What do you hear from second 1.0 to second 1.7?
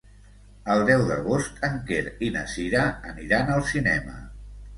d'agost